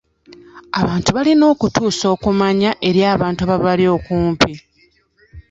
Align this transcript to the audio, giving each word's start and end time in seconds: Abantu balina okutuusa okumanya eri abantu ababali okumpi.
Abantu 0.81 1.09
balina 1.17 1.43
okutuusa 1.53 2.05
okumanya 2.15 2.71
eri 2.87 3.01
abantu 3.15 3.41
ababali 3.43 3.85
okumpi. 3.95 4.53